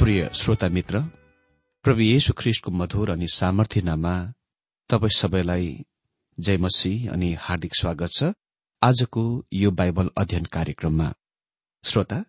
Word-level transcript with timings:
प्रिय 0.00 0.28
श्रोता 0.34 0.68
मित्र 0.68 1.00
प्रभु 1.84 2.00
येशु 2.00 2.32
ख्रिस्टको 2.32 2.70
मधुर 2.70 3.10
अनि 3.10 3.26
सामर्थ्यनामा 3.28 4.12
तपाईँ 4.90 5.10
सबैलाई 5.10 5.66
जयमसी 6.38 6.92
अनि 7.06 7.32
हार्दिक 7.40 7.74
स्वागत 7.74 8.10
छ। 8.12 8.30
आजको 8.82 9.24
यो 9.52 9.70
बाइबल 9.70 10.08
अध्ययन 10.18 10.44
कार्यक्रममा। 10.44 11.12
श्रोता 11.84 12.22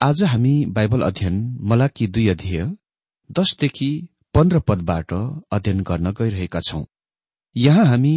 आज 0.00 0.22
हामी 0.22 0.54
बाइबल 0.76 1.02
अध्ययन 1.02 1.42
मलाकी 1.62 2.06
दुई 2.06 2.28
अध्यय 2.28 2.64
दशदेखि 3.30 3.90
पन्ध्र 4.34 4.60
पदबाट 4.60 5.12
अध्ययन 5.12 5.80
गर्न 5.82 6.12
गइरहेका 6.12 6.60
छौं। 6.60 6.84
यहाँ 7.56 7.86
हामी 7.86 8.14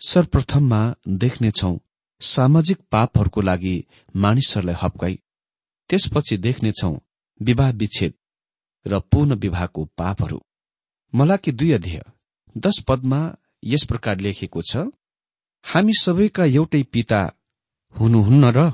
सर्वप्रथममा 0.00 0.82
देख्नेछौ 1.18 1.76
सामाजिक 2.20 2.78
पापहरूको 2.92 3.40
लागि 3.40 3.76
मानिसहरूलाई 4.14 4.82
हप्काई 4.82 5.20
त्यसपछि 5.90 6.36
देख्नेछौ 6.48 6.96
विवाह 7.40 7.70
विच्छेद। 7.82 8.14
र 8.86 8.98
पूर्ण 9.00 9.34
विवाहको 9.34 9.84
पापहरू। 9.98 10.40
मलाकी 11.14 11.52
दुई 11.52 11.72
अध्यय 11.72 12.02
दश 12.56 12.80
पदमा 12.88 13.20
यस 13.64 13.84
प्रकार 13.88 14.20
लेखेको 14.20 14.62
छ 14.62 14.76
हामी 15.64 15.92
सबैका 16.00 16.44
एउटै 16.44 16.82
पिता 16.82 17.20
हुनुहुन्न 17.94 18.44
र 18.44 18.70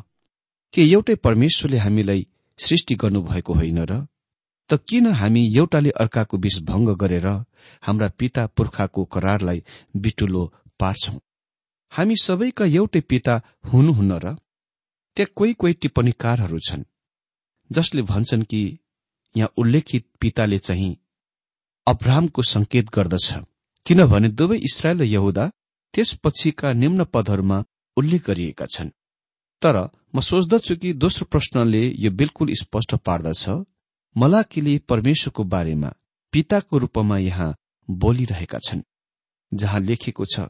के 0.74 0.82
एउटै 0.82 1.14
परमेश्वरले 1.14 1.78
हामीलाई 1.78 2.26
सृष्टि 2.58 2.94
गर्नुभएको 2.94 3.54
होइन 3.54 3.78
र? 3.78 4.06
त 4.70 4.80
किन 4.88 5.06
हामी 5.06 5.42
एउटाले 5.56 5.90
अर्काको 5.90 6.36
विष 6.36 6.58
भंग 6.62 6.88
गरेर 6.96 7.26
हाम्रा 7.82 8.08
पिता 8.18 8.46
पुर्खाको 8.46 9.04
करारलाई 9.04 9.64
बिटुलो 9.96 10.42
पार्छौं? 10.80 11.18
हामी 11.92 12.16
सबैका 12.22 12.64
एउटै 12.64 13.00
पिता 13.00 13.40
हुनुहुन्न 13.72 14.12
र? 14.12 14.36
त्यहाँ 15.16 15.32
कोही 15.36 15.52
कोही 15.52 15.72
टिप्पणीकारहरू 15.72 16.58
छन् 16.58 16.84
जसले 17.72 18.02
भन्छन् 18.02 18.42
कि 18.42 18.60
यहाँ 19.34 19.52
उल्लेखित 19.58 20.06
पिताले 20.20 20.58
चाहिँ 20.58 20.96
अब्राहमको 21.86 22.42
संकेत 22.44 22.90
गर्दछ। 22.94 23.32
किनभने 23.86 24.28
दुवै 24.30 24.58
इसरायल 24.58 24.98
र 24.98 25.04
यहुदा 25.04 25.50
त्यसपछिका 25.94 26.72
निम्न 26.72 27.04
पदहरूमा 27.04 27.64
उल्लेख 27.96 28.26
गरिएका 28.26 28.66
छन्। 28.66 28.90
तर 29.62 29.76
म 30.14 30.20
सोच्दछु 30.20 30.76
कि 30.76 30.92
दोस्रो 30.94 31.26
प्रश्नले 31.30 31.82
यो 31.98 32.10
बिल्कुल 32.10 32.52
स्पष्ट 32.54 32.94
पार्दछ। 33.06 33.48
मलाकीले 34.16 34.78
परमेश्वरको 34.88 35.44
बारेमा 35.44 35.90
पिताको 36.32 36.78
रूपमा 36.78 37.16
यहाँ 37.18 37.54
बोलिरहेका 37.88 38.58
छन् 38.58 38.82
जहाँ 39.52 39.80
लेखेको 39.80 40.24
छ 40.24 40.48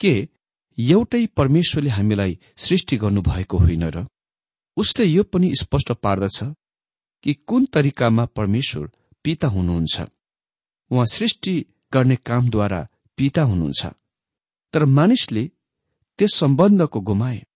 के 0.00 0.12
एउटै 0.78 1.24
परमेश्वरले 1.36 1.90
हामीलाई 1.90 2.38
सृष्टि 2.56 2.96
गर्नुभएको 2.96 3.58
होइन 3.58 3.84
र 3.84 4.06
उसले 4.76 5.04
यो 5.04 5.22
पनि 5.24 5.54
स्पष्ट 5.54 5.92
पार्दछ? 5.98 6.44
कि 7.22 7.34
कुन 7.34 7.66
तरिकामा 7.66 8.24
परमेश्वर 8.24 8.90
पिता 9.24 9.48
हुनुहुन्छ? 9.48 10.00
उहाँ 10.90 11.04
सृष्टि 11.06 11.66
गर्ने 11.92 12.16
कामद्वारा 12.16 12.88
पिता 13.16 13.42
हुनुहुन्छ। 13.42 13.86
तर 14.72 14.84
मानिसले 14.84 15.50
त्यस 16.18 16.34
सम्बन्धको 16.34 17.00
गुमाए। 17.00 17.46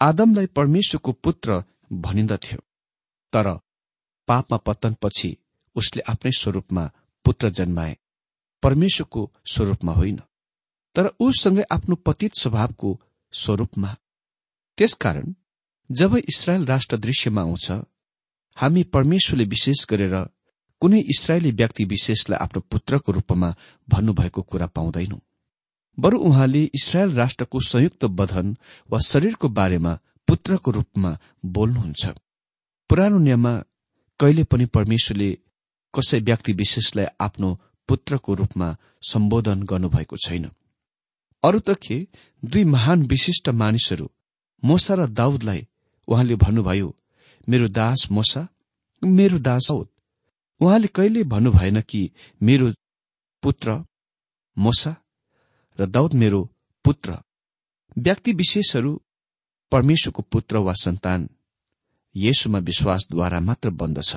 आदमलाई 0.00 0.46
परमेश्वरको 0.46 1.12
पुत्र 1.12 1.64
भनिन्दथ्यो। 1.92 2.58
तर 3.32 3.58
पापमा 4.28 4.56
पतनपछि 4.56 5.36
उसले 5.74 6.02
आफ्नै 6.02 6.32
स्वरूपमा 6.32 6.90
पुत्र 7.24 7.50
जन्माए। 7.50 7.98
परमेश्वरको 8.62 9.32
स्वरूपमा 9.52 9.92
होइन। 9.92 10.20
तर 10.94 11.06
उसँगै 11.06 11.62
आफ्नो 11.62 11.96
पतित 11.96 12.34
स्वभावको 12.34 13.00
स्वरूपमा। 13.32 13.96
त्यसकारण 14.78 15.34
जब 15.92 16.16
इसरायल 16.16 16.66
राष्ट्र 16.66 16.96
दृश्यमा 16.96 17.40
आउँछ 17.40 17.72
हामी 18.56 18.82
परमेश्वरले 18.82 19.44
विशेष 19.44 19.84
गरेर 19.90 20.16
कुनै 20.82 21.00
इसरायली 21.00 21.50
व्यक्ति 21.50 21.84
विशेषलाई 21.84 22.38
आफ्नो 22.38 22.60
पुत्रको 22.70 23.12
रूपमा 23.12 23.54
भन्नुभएको 23.88 24.42
कुरा 24.42 24.66
पाउँदैनौ। 24.66 25.18
बरु 25.98 26.18
उहाँले 26.18 26.62
इसरायल 26.74 27.10
राष्ट्रको 27.12 27.60
संयुक्त 27.60 28.04
बधन 28.04 28.56
वा 28.90 28.98
शरीरको 28.98 29.48
बारेमा 29.48 29.98
पुत्रको 30.28 30.70
रूपमा 30.70 31.18
बोल्नुहुन्छ। 31.44 32.06
पुरानो 32.90 33.18
नियममा 33.18 33.52
कहिले 34.20 34.44
पनि 34.44 34.64
परमेश्वरले 34.66 35.30
कसै 35.94 36.20
व्यक्ति 36.20 36.52
विशेषलाई 36.52 37.06
आफ्नो 37.20 37.60
पुत्रको 37.88 38.34
रूपमा 38.34 38.76
सम्बोधन 39.02 39.62
गर्नुभएको 39.62 40.16
छैन। 40.16 40.50
अरू 41.44 41.58
त 41.58 41.76
के? 41.78 42.06
दुई 42.44 42.64
महान 42.64 43.02
विशिष्ट 43.02 43.48
मानिसहरू 43.48 44.10
मोसा 44.62 44.94
र 44.94 45.06
दाउदलाई 45.06 45.66
उहाँले 46.08 46.36
भन्नुभयो 46.36 46.96
मेरो 47.48 47.68
दास 47.68 48.08
मोसा 48.10 48.48
मेरो 49.04 49.38
दास 49.38 49.68
उहाँले 49.72 50.86
कहिले 50.86 51.24
भन्नुभएन 51.24 51.80
कि 51.80 52.10
मेरो 52.42 52.72
पुत्र 53.42 53.84
मोसा 54.58 54.96
र 55.78 55.86
दाउद 55.86 56.14
मेरो 56.14 56.50
पुत्र 56.84 57.18
व्यक्ति 57.98 58.32
विशेषहरू 58.32 59.02
परमेश्वरको 59.72 60.22
पुत्र 60.22 60.58
वा 60.58 60.72
सन्तान 60.72 61.28
येशुमा 62.16 62.58
विश्वासद्वारा 62.58 63.40
मात्र 63.40 63.70
बन्दछ 63.70 64.16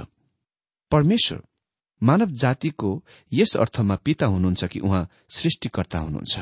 परमेश्वर 0.91 1.41
मानव 2.03 2.25
जातिको 2.25 3.03
यस 3.33 3.57
अर्थमा 3.57 3.95
पिता 3.95 4.25
हुनुहुन्छ 4.25 4.65
कि 4.65 4.79
उहाँ 4.79 5.09
सृष्टिकर्ता 5.29 5.99
हुनुहुन्छ। 5.99 6.39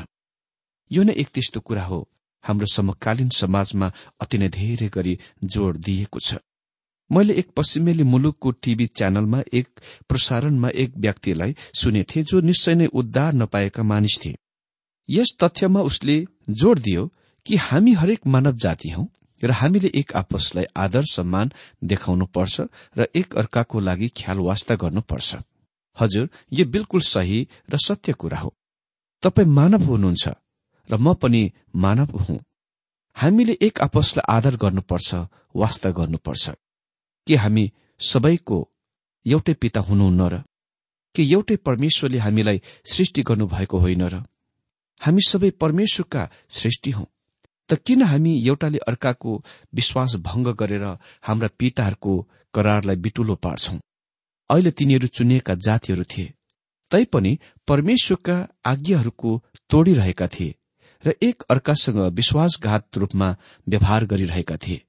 यो 0.92 1.02
नै 1.02 1.12
एक 1.12 1.28
त्यस्तो 1.28 1.60
कुरा 1.60 1.84
हो 1.84 2.08
हाम्रो 2.42 2.66
समकालीन 2.66 3.28
समाजमा 3.28 3.92
अति 4.20 4.38
नै 4.38 4.48
धेरै 4.48 4.88
गरी 4.88 5.18
जोड़ 5.44 5.76
दिएको 5.76 6.20
छ। 6.20 6.34
मैले 7.10 7.34
एक 7.34 7.50
पश्चिमेली 7.56 8.02
मुलुकको 8.02 8.50
टीभी 8.50 8.86
च्यानलमा 8.86 9.40
एक 9.52 9.68
प्रसारणमा 10.08 10.68
एक 10.74 10.96
व्यक्तिलाई 10.96 11.54
सुनेथे 11.74 12.22
जो 12.22 12.40
निश्चय 12.40 12.74
नै 12.74 12.86
उद्धार 12.92 13.34
नपाएका 13.34 13.82
मानिस 13.82 14.18
थिए। 14.24 14.36
यस 15.08 15.36
तथ्यमा 15.42 15.80
उसले 15.80 16.16
जोड़ 16.50 16.78
दियो 16.78 17.10
कि 17.46 17.56
हामी 17.56 17.92
हरेक 17.92 18.26
मानव 18.26 18.56
जाति 18.56 18.90
हौ 18.90 19.04
र 19.42 19.50
हामीले 19.50 19.90
एक 19.94 20.12
आपसलाई 20.16 20.64
आदर 20.76 21.04
सम्मान 21.04 21.52
देखाउनु 21.84 22.26
पर्छ 22.26 22.60
र 22.98 23.06
एक 23.14 23.36
अर्काको 23.36 23.80
लागि 23.80 24.08
ख्याल 24.16 24.38
वास्ता 24.38 24.74
गर्नुपर्छ। 24.74 25.36
हजुर 25.96 26.28
यो 26.52 26.64
बिल्कुल 26.66 27.00
सही 27.00 27.46
र 27.70 27.78
सत्य 27.78 28.12
कुरा 28.12 28.38
हो। 28.38 28.54
तपाईँ 29.22 29.48
मानव 29.48 29.84
हुनुहुन्छ 29.84 30.28
र 30.90 30.96
म 30.96 31.14
पनि 31.14 31.50
मानव 31.76 32.18
हुँ। 32.18 32.38
हामीले 33.16 33.58
एक 33.62 33.80
आपसलाई 33.80 34.36
आदर 34.36 34.56
गर्नुपर्छ 34.56 35.14
वास्ता 35.56 35.90
गर्नुपर्छ। 35.90 36.50
के 37.26 37.36
हामी 37.36 37.72
सबैको 38.00 38.58
एउटै 39.26 39.54
पिता 39.54 39.80
हुनुहुन्न 39.80 40.28
र 40.28 40.42
के 41.14 41.22
एउटै 41.22 41.56
परमेश्वरले 41.56 42.18
हामीलाई 42.18 42.62
सृष्टि 42.84 43.22
गर्नुभएको 43.22 43.78
होइन 43.78 44.02
र 44.02 44.22
हामी 45.00 45.22
सबै 45.28 45.50
परमेश्वरका 45.50 46.30
सृष्टि 46.50 46.90
हौ। 46.90 47.04
त 47.68 47.74
किन 47.74 48.02
हामी 48.02 48.32
एउटाले 48.46 48.78
अर्काको 48.78 49.44
विश्वास 49.74 50.14
भंग 50.16 50.46
गरेर 50.46 50.84
हाम्रा 51.22 51.48
पिताहरूको 51.58 52.28
करारलाई 52.54 52.96
बिटुलो 52.96 53.34
पार्छौं? 53.34 53.78
अहिले 54.50 54.70
तिनीहरू 54.70 55.08
चुनिएका 55.08 55.54
जातिहरू 55.54 56.04
थिए। 56.04 56.32
तैपनि 56.90 57.38
परमेश्वरका 57.68 58.36
आज्ञाहरूको 58.64 59.30
तोडिरहेका 59.70 60.26
थिए 60.28 60.54
र 61.06 61.14
एक 61.22 61.42
अर्कासँग 61.50 61.98
विश्वासघात 62.12 62.96
रूपमा 62.96 63.36
व्यवहार 63.68 64.04
गरिरहेका 64.04 64.56
थिए। 64.56 64.85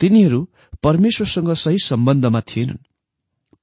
तिनीहरू 0.00 0.48
परमेश्वरसँग 0.82 1.52
सही 1.52 1.78
सम्बन्धमा 1.78 2.40
थिएनन्। 2.40 2.76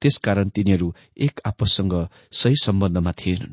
त्यसकारण 0.02 0.48
तिनीहरू 0.48 0.94
एक 1.18 1.40
आपससँग 1.46 2.08
सही 2.32 2.54
सम्बन्धमा 2.62 3.12
थिएनन्। 3.12 3.52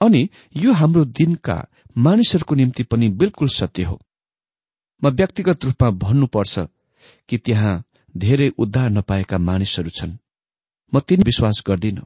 अनि 0.00 0.28
यो 0.56 0.72
हाम्रो 0.72 1.04
दिनका 1.04 1.66
मानिसहरूको 1.98 2.54
निम्ति 2.54 2.82
पनि 2.82 3.08
बिल्कुल 3.08 3.48
सत्य 3.48 3.82
हो। 3.82 4.00
म 5.04 5.08
व्यक्तिगत 5.08 5.64
रूपमा 5.64 5.90
भन्नुपर्छ 5.90 6.58
कि 7.28 7.38
त्यहाँ 7.38 7.84
धेरै 8.16 8.48
उद्धार 8.58 8.90
नपाएका 8.90 9.38
मानिसहरू 9.38 9.90
छन्। 9.90 10.16
म 10.94 11.00
तिनी 11.00 11.22
विश्वास 11.22 11.62
गर्दिन। 11.66 12.02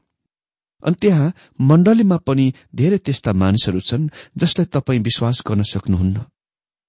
अनि 0.83 0.95
त्यहाँ 1.01 1.33
मण्डलीमा 1.61 2.17
पनि 2.17 2.53
धेरै 2.75 2.97
त्यस्ता 2.97 3.33
मानिसहरू 3.33 3.79
छन् 3.79 4.09
जसलाई 4.37 4.65
तपाईँ 4.65 4.99
विश्वास 4.99 5.43
गर्न 5.47 5.63
सक्नुहुन्न। 5.63 6.25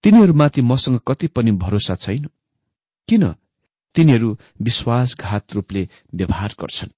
तिनीहरूमाथि 0.03 0.61
मसँग 0.61 1.01
कति 1.09 1.27
पनि 1.27 1.51
भरोसा 1.51 1.95
छैन। 1.95 2.27
किन? 3.09 3.25
तिनीहरू 3.97 4.37
विश्वासघात 4.63 5.55
रूपले 5.55 5.83
व्यवहार 6.15 6.55
गर्छन्। 6.61 6.91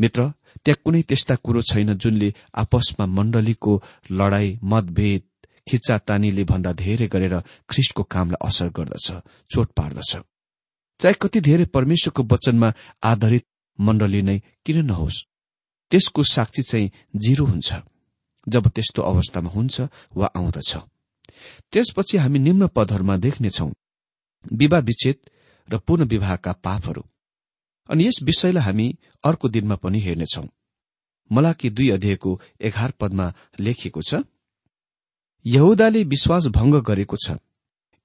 मित्र 0.00 0.20
त्यहाँ 0.64 0.80
कुनै 0.84 1.02
त्यस्ता 1.08 1.34
कुरो 1.44 1.60
छैन 1.62 1.94
जुनले 1.94 2.28
आपसमा 2.54 3.06
मण्डलीको 3.06 3.72
लडाई 4.10 4.58
मतभेद 4.62 5.22
खिच्चातानीले 5.66 6.44
भन्दा 6.44 6.72
धेरै 6.72 7.06
गरेर 7.06 7.34
ख्रिस्टको 7.70 8.02
कामलाई 8.02 8.46
असर 8.48 8.68
गर्दछ 8.76 9.06
चोट 9.50 9.68
पार्दछ। 9.76 10.12
चाहे 11.00 11.14
कति 11.20 11.40
धेरै 11.40 11.64
परमेश्वरको 11.74 12.22
वचनमा 12.32 12.68
आधारित 13.02 13.46
मण्डली 13.78 14.22
नै 14.22 14.38
किन 14.64 14.78
नहोस् 14.86 15.24
त्यसको 15.92 16.22
साक्षी 16.24 16.62
चाहिँ 16.62 16.90
जिरो 17.16 17.44
हुन्छ 17.46 17.68
जब 18.46 18.68
त्यस्तो 18.68 19.02
अवस्थामा 19.02 19.50
हुन्छ 19.50 19.74
वा 20.16 20.26
आउँदछ। 20.36 20.72
त्यसपछि 21.72 22.16
हामी 22.18 22.38
निम्न 22.38 22.66
पदहरूमा 22.66 23.16
देख्नेछौ। 23.16 23.70
विवाह 24.52 24.80
विच्छेद 24.80 25.16
र 25.68 25.78
पूर्ण 25.78 26.04
विवाहका 26.04 26.52
पापहरू। 26.64 27.02
अनि 27.88 28.06
यस 28.06 28.22
विषयलाई 28.22 28.62
हामी 28.62 28.86
अर्को 29.24 29.48
दिनमा 29.48 29.76
पनि 29.76 30.00
हेर्नेछौ। 30.00 30.44
मलाकी 31.30 31.70
दुई 31.70 31.88
अध्यायको 31.90 32.40
एघार 32.60 32.90
पदमा 33.00 33.32
लेखिएको 33.60 34.02
छ 34.02 34.22
यहुदाले 35.44 36.02
विश्वास 36.04 36.46
भंग 36.48 36.74
गरेको 36.82 37.16
छ 37.16 37.36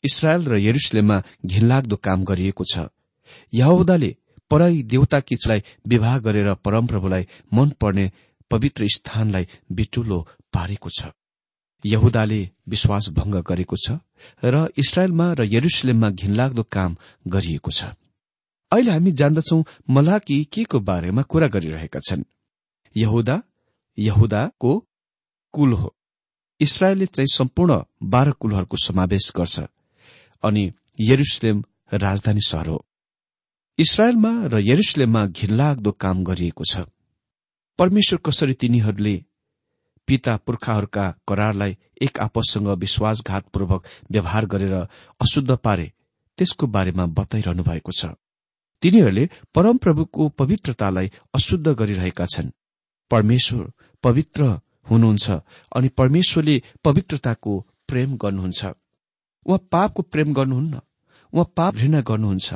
इसरायल 0.03 0.45
र 0.45 0.57
यरुसलेममा 0.57 1.21
घिनलाग्दो 1.45 1.95
काम 1.97 2.23
गरिएको 2.23 2.63
छ। 2.63 2.87
यहुदाले 3.53 4.15
पराई 4.51 4.81
देवताकी 4.83 5.35
चुलाई 5.35 5.63
विवाह 5.87 6.17
गरेर 6.19 6.53
परमप्रभुलाई 6.65 7.27
मन 7.53 7.69
पर्ने 7.81 8.11
पवित्र 8.51 8.87
स्थानलाई 8.87 9.47
बिटुलो 9.71 10.19
पारेको 10.53 10.89
छ। 10.89 11.09
यहुदाले 11.85 12.49
विश्वास 12.69 13.09
भंग 13.09 13.35
गरेको 13.43 13.75
छ 13.75 13.99
र 14.43 14.67
इसरायलमा 14.77 15.33
र 15.33 15.43
यरुसलेममा 15.43 16.09
घिनलाग्दो 16.09 16.63
काम 16.63 16.95
गरिएको 17.27 17.71
छ। 17.71 17.83
अहिले 18.71 18.91
हामी 18.91 19.11
जान्दछौ 19.11 19.57
मलाकी 19.89 20.43
के 20.43 20.63
को 20.63 20.79
बारेमा 20.79 21.21
कुरा 21.21 21.47
गरिरहेका 21.47 21.99
छन्। 21.99 22.23
यहुदा 22.95 23.41
यहुदाको 23.97 24.71
कुल 25.53 25.73
हो। 25.73 25.95
इसरायलले 26.59 27.05
चाहिँ 27.05 27.27
सम्पूर्ण 27.27 27.81
बाह्र 28.03 28.31
कुलहरूको 28.31 28.77
समावेश 28.77 29.31
गर्छ 29.35 29.59
अनि 30.43 30.63
यरुसलेम 30.99 31.63
राजधानी 31.93 32.41
शहर 32.47 32.67
हो। 32.67 32.85
इसरायलमा 33.77 34.31
र 34.45 34.59
यरुसलेममा 34.59 35.25
घिनलाग्दो 35.25 35.91
काम 35.91 36.23
गरिएको 36.23 36.63
छ। 36.63 36.85
परमेश्वर 37.79 38.19
कसरी 38.25 38.53
तिनीहरूले 38.53 39.15
पिता 40.11 40.35
पुर्खाहरूका 40.37 41.03
करारलाई 41.27 41.77
एक 42.01 42.19
आपससँग 42.19 42.67
विश्वासघातपूर्वक 42.77 43.85
व्यवहार 44.11 44.45
गरेर 44.45 44.73
अशुद्ध 44.73 45.51
पारे 45.57 45.91
त्यसको 46.37 46.67
बारेमा 46.67 47.05
बताइरहनु 47.17 47.63
भएको 47.63 47.91
छ। 47.91 48.05
तिनीहरूले 48.83 49.23
परमप्रभुको 49.55 50.27
पवित्रतालाई 50.29 51.11
अशुद्ध 51.33 51.67
गरिरहेका 51.69 52.25
छन्। 52.25 52.49
परमेश्वर 53.11 53.71
पवित्र 54.03 54.43
हुनुहुन्छ 54.89 55.29
अनि 55.75 55.87
परमेश्वरले 55.97 56.61
पवित्रताको 56.83 57.59
प्रेम 57.87 58.17
गर्नुहुन्छ। 58.17 58.65
उहाँ 59.45 59.59
पापको 59.71 60.01
प्रेम 60.03 60.33
गर्नुहुन्न 60.33 60.81
उहाँ 61.33 61.51
पाप 61.55 61.75
घृणा 61.75 62.01
गर्नुहुन्छ। 62.01 62.53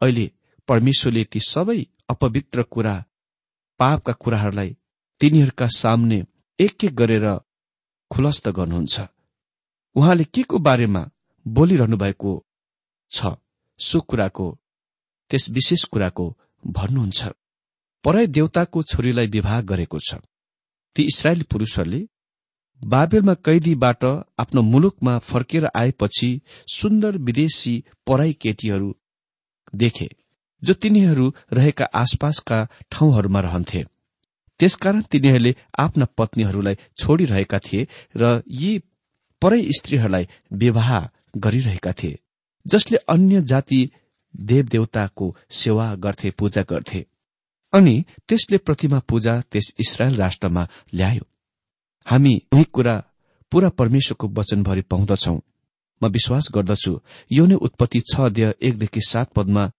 अहिले 0.00 0.30
परमेश्वरले 0.68 1.24
ती 1.24 1.40
सबै 1.48 1.80
अपवित्र 2.08 2.62
कुरा 2.62 2.96
पापका 3.80 4.12
कुराहरूलाई 4.12 4.76
तिनीहरूका 5.20 5.66
सामने 5.74 6.24
एक 6.58 6.84
एक 6.84 6.94
गरेर 6.96 7.24
खुलस्त 8.10 8.48
गर्नुहुन्छ। 8.48 9.00
उहाँले 9.96 10.24
के 10.24 10.42
को 10.42 10.58
बारेमा 10.58 11.02
बोलिरहनु 11.46 11.96
भएको 11.96 12.32
छ 13.12 13.34
सो 13.80 14.00
कुराको 14.00 14.46
त्यस 15.30 15.48
विशेष 15.50 15.84
कुराको 15.84 16.26
भन्नुहुन्छ। 16.64 17.28
पराई 18.04 18.26
देवताको 18.26 18.82
छोरीलाई 18.82 19.26
विवाह 19.26 19.60
गरेको 19.62 19.98
छ। 20.00 20.18
ती 20.96 21.02
इसरायली 21.02 21.44
पुरूषहरूले 21.50 22.00
बाबेलमा 22.80 23.34
कैदीबाट 23.46 24.04
आफ्नो 24.38 24.62
मुलुकमा 24.62 25.18
फर्केर 25.18 25.68
आएपछि 25.76 26.30
सुन्दर 26.68 27.16
विदेशी 27.18 27.74
पराई 28.06 28.32
केटीहरू 28.32 28.90
देखे 29.74 30.08
जो 30.62 30.74
तिनीहरू 30.74 31.32
रहेका 31.52 31.84
आसपासका 31.94 32.58
ठाउँहरूमा 32.90 33.40
रहन्थे। 33.40 33.84
त्यसकारण 34.60 35.02
तिनीहरूले 35.02 35.54
आफ्ना 35.78 36.04
पत्नीहरूलाई 36.18 36.76
छोडिरहेका 36.98 37.58
थिए 37.58 37.88
र 38.16 38.42
यी 38.50 38.70
परै 39.42 39.62
स्त्रीहरूलाई 39.78 40.28
विवाह 40.52 40.90
गरिरहेका 41.36 41.92
थिए 41.92 42.18
जसले 42.66 42.98
अन्य 43.08 43.42
जाति 43.42 43.80
देवदेवताको 44.34 45.36
सेवा 45.50 45.94
गर्थे 45.94 46.30
पूजा 46.30 46.62
गर्थे। 46.62 47.04
अनि 47.72 48.04
त्यसले 48.28 48.58
प्रतिमा 48.58 48.98
पूजा 49.08 49.40
त्यस 49.52 49.74
इसरायल 49.78 50.16
राष्ट्रमा 50.16 50.66
ल्यायो। 50.94 51.24
हामी 52.06 52.34
यही 52.54 52.64
कुरा 52.72 52.96
पूरा 53.52 53.68
परमेश्वरको 53.68 54.28
वचनभरि 54.28 54.82
पाउँदछौ। 54.82 55.36
म 56.00 56.06
विश्वास 56.06 56.48
गर्दछु 56.54 56.92
यो 57.32 57.46
नै 57.46 57.54
उत्पत्ति 57.54 58.00
छ 58.00 58.20
अध्यय 58.20 58.54
एकदेखि 58.62 59.00
सात 59.08 59.32
पदमा 59.32 59.70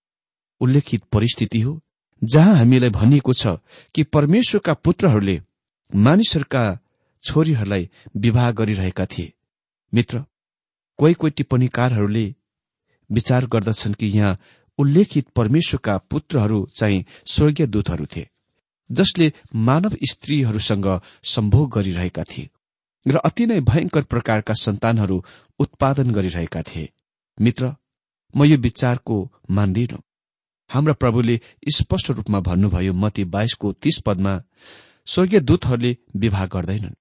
उल्लेखित 0.61 1.03
परिस्थिति 1.03 1.61
हो। 1.61 1.79
जहाँ 2.21 2.55
हामीलाई 2.55 2.89
भनिएको 2.89 3.33
छ 3.33 3.47
कि 3.95 4.03
परमेश्वरका 4.03 4.73
पुत्रहरूले 4.73 5.41
मानिसहरूका 5.95 6.63
छोरीहरूलाई 7.23 7.89
विवाह 8.17 8.51
गरिरहेका 8.51 9.05
थिए। 9.05 9.33
मित्र 9.93 10.23
कोही 10.99 11.13
कोही 11.13 11.31
टिप्पणीकारहरूले 11.31 12.35
विचार 13.11 13.45
गर्दछन् 13.45 13.93
कि 13.93 14.07
यहाँ 14.07 14.37
उल्लेखित 14.79 15.27
परमेश्वरका 15.29 15.97
पुत्रहरू 15.97 16.67
चाहिँ 16.75 17.05
स्वर्गीय 17.31 17.67
दूतहरू 17.67 18.05
थिए 18.05 18.27
जसले 18.91 19.31
मानव 19.55 19.95
स्त्रीहरूसँग 20.09 20.87
सम्भोग 21.23 21.71
गरिरहेका 21.71 22.23
थिए 22.23 22.49
र 23.07 23.17
अति 23.17 23.45
नै 23.45 23.59
भयंकर 23.61 24.03
प्रकारका 24.03 24.53
सन्तानहरू 24.53 25.23
उत्पादन 25.59 26.11
गरिरहेका 26.11 26.61
थिए। 26.61 26.89
मित्र 27.41 27.75
म 28.35 28.43
यो 28.43 28.57
विचारको 28.57 29.17
मान्दिन। 29.51 29.97
हाम्रा 30.69 30.93
प्रभुले 30.93 31.39
स्पष्ट 31.75 32.11
रूपमा 32.11 32.39
भन्नुभयो 32.39 32.93
मती 32.93 33.23
बाइसको 33.25 33.71
तीस 33.73 34.01
पदमा 34.05 34.33
स्वर्गीय 35.07 35.39
दूतहरूले 35.39 35.95
विवाह 36.15 36.45
गर्दैनन्। 36.45 36.93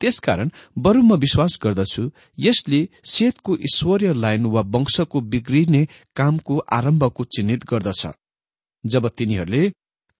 त्यसकारण 0.00 0.50
बरु 0.78 1.02
म 1.02 1.16
विश्वास 1.16 1.58
गर्दछु 1.62 2.02
यसले 2.38 2.80
सेतको 3.04 3.56
ईश्वरीय 3.68 4.12
लाइन 4.14 4.46
वा 4.46 4.60
वंशको 4.74 5.20
बिग्रिने 5.32 5.82
कामको 6.16 6.58
आरम्भको 6.72 7.24
चिन्हित 7.24 7.64
गर्दछ। 7.64 8.06
जब 8.84 9.08
तिनीहरूले 9.08 9.68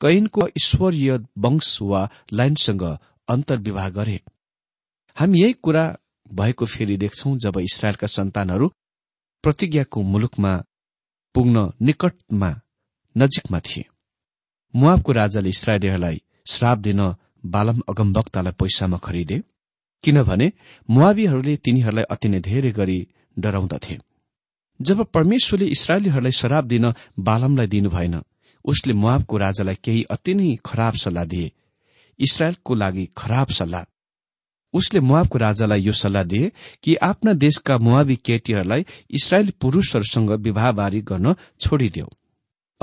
कैनको 0.01 0.47
ईश्वरीय 0.61 1.11
वंश 1.39 1.79
वा 1.83 2.09
लाइनसँग 2.33 2.83
अन्तर्विवाह 3.29 3.89
गरे। 3.89 4.21
हामी 5.17 5.41
यही 5.41 5.53
कुरा 5.65 5.85
भएको 6.33 6.67
फेरि 6.67 6.97
देख्छौ 6.97 7.37
जब 7.37 7.59
इसरायलका 7.61 8.07
सन्तानहरू 8.07 8.69
प्रतिज्ञाको 9.45 10.03
मुलुकमा 10.03 10.53
पुग्न 11.35 11.71
निकटमा 11.83 12.51
नजिकमा 13.17 13.61
थिए। 13.61 13.85
मुआबको 14.75 15.13
राजाले 15.13 15.49
इसरायलीहरूलाई 15.49 16.21
श्राप 16.47 16.79
दिन 16.79 17.01
बालम 17.47 17.81
अगमवक्तालाई 17.89 18.53
पैसामा 18.61 18.99
खरिदे 18.99 19.43
किनभने 20.05 20.47
मुआबीहरूले 20.89 21.57
तिनीहरूलाई 21.57 22.05
अति 22.11 22.29
नै 22.29 22.41
धेरै 22.41 22.71
गरी 22.73 22.99
डराउँदथे 23.37 23.99
जब 24.81 25.05
परमेश्वरले 25.15 25.67
इसरायलीहरूलाई 25.67 26.33
शराब 26.33 26.65
दिन 26.67 26.93
बालमलाई 27.21 27.67
दिनु 27.67 27.91
भएन 27.91 28.17
उसले 28.65 28.93
मुआबको 28.95 29.37
राजालाई 29.37 29.77
केही 29.85 30.03
अति 30.11 30.35
नै 30.35 30.49
खराब 30.67 30.95
सल्लाह 30.97 31.25
दिए। 31.25 31.51
इसरायलको 32.19 32.75
लागि 32.75 33.05
खराब 33.17 33.49
सल्लाह। 33.51 33.85
उसले 34.75 35.01
मुआबको 35.01 35.39
राजालाई 35.39 35.81
यो 35.81 35.93
सल्लाह 35.93 36.23
दिए 36.25 36.51
कि 36.83 36.95
आफ्ना 37.03 37.33
देशका 37.37 37.79
मुआबी 37.79 38.17
केटीहरूलाई 38.25 38.85
इसरायली 39.11 39.53
पुरूषहरूसँग 39.61 40.31
विवाहबारी 40.41 41.01
गर्न 41.03 41.35
छोडिदेऊ। 41.61 42.07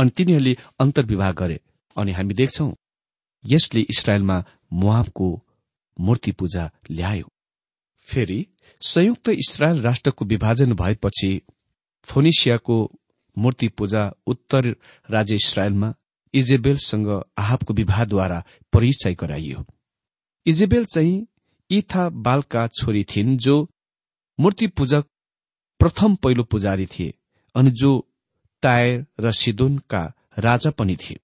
अनि 0.01 0.09
तिनीहरूले 0.17 0.55
अन्तर्विवाह 0.79 1.31
गरे। 1.39 1.59
अनि 1.97 2.11
हामी 2.11 2.33
देख्छौ 2.33 2.67
यसले 3.43 3.81
इसरायलमा 3.89 4.43
मुहाबको 4.73 5.27
मूर्ति 5.97 6.31
पूजा 6.31 6.69
ल्यायो। 6.91 7.27
फेरि 8.07 8.45
संयुक्त 8.81 9.29
इसरायल 9.29 9.81
राष्ट्रको 9.81 10.25
विभाजन 10.25 10.73
भएपछि 10.73 11.31
फोनिसियाको 12.07 12.77
मूर्ति 13.37 13.67
पूजा 13.67 14.03
उत्तर 14.27 14.75
राज्य 15.09 15.35
इसरायलमा 15.35 15.93
इजेबेलसँग 16.33 17.07
आहाबको 17.37 17.73
विवाहद्वारा 17.73 18.43
परिचय 18.73 19.13
गराइयो। 19.13 19.65
इजेबेल 20.45 20.85
चाहिँ 20.85 21.27
इथा 21.69 22.07
बालका 22.09 22.67
छोरी 22.67 23.03
थिइन् 23.03 23.37
जो 23.37 23.55
मूर्ति 24.39 24.67
पूजक 24.67 25.05
प्रथम 25.79 26.15
पहिलो 26.15 26.43
पुजारी 26.43 26.85
थिए 26.85 27.13
अनि 27.55 27.71
जो 27.71 27.91
टायर 28.63 29.05
र 29.19 29.31
सिदोनका 29.31 30.01
राजा 30.39 30.71
पनि 30.71 30.95
थिए। 30.95 31.19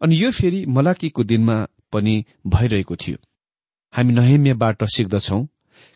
अनि 0.00 0.22
यो 0.22 0.30
फेरि 0.30 0.64
मलाकीको 0.66 1.24
दिनमा 1.24 1.66
पनि 1.92 2.24
भइरहेको 2.46 2.96
थियो। 2.96 3.18
हामी 3.92 4.12
नहेमियाबाट 4.12 4.84
सिक्दछौ 4.84 5.40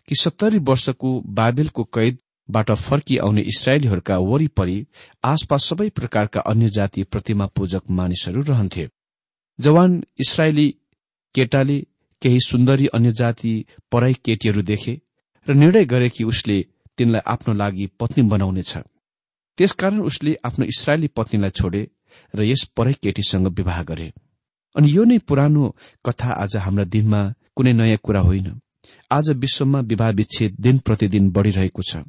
कि 0.07 0.15
सत्तरी 0.15 0.57
वर्षको 0.59 1.09
बाबेलको 1.29 1.83
कैदबाट 1.83 2.71
फर्किआउने 2.71 3.41
इसरायलीहरूका 3.41 4.17
वरिपरि 4.17 4.85
आसपास 5.23 5.63
सबै 5.63 5.89
प्रकारका 5.89 6.41
अन्य 6.41 6.69
जाति 6.69 7.03
प्रतिमा 7.03 7.45
पूजक 7.47 7.89
मानिसहरू 7.89 8.41
रहन्थे। 8.41 8.87
जवान 9.59 10.03
इसरायली 10.19 10.67
केटाले 11.35 11.79
केही 12.21 12.39
सुन्दरी 12.39 12.87
अन्य 12.87 13.11
जाति 13.11 13.65
पराई 13.91 14.13
केटीहरू 14.13 14.61
देखे 14.61 15.01
र 15.47 15.53
निर्णय 15.53 15.85
गरे 15.85 16.09
कि 16.09 16.23
उसले 16.23 16.65
तिनलाई 16.97 17.21
आफ्नो 17.27 17.53
लागि 17.53 17.85
पत्नी 17.99 18.23
बनाउनेछ। 18.23 18.77
त्यसकारण 19.57 19.99
उसले 20.01 20.35
आफ्नो 20.45 20.65
इसरायली 20.65 21.07
पत्नीलाई 21.07 21.49
छोडे 21.49 21.81
र 22.33 22.41
यस 22.43 22.63
परै 22.77 22.93
केटीसँग 22.93 23.47
विवाह 23.47 23.81
गरे। 23.83 24.11
अनि 24.75 24.87
यो 24.91 25.03
नै 25.03 25.17
पुरानो 25.17 25.63
कथा 26.05 26.31
आज 26.33 26.55
हाम्रा 26.57 26.83
दिनमा 26.83 27.21
कुनै 27.55 27.73
नयाँ 27.73 27.97
कुरा 28.03 28.21
होइन। 28.21 28.47
आज 29.11 29.29
विश्वमा 29.31 29.79
विवाह 29.81 30.09
विच्छेद 30.09 30.55
दिन 30.59 30.77
प्रतिदिन 30.79 31.29
बढ़िरहेको 31.31 31.81
छ। 31.81 32.05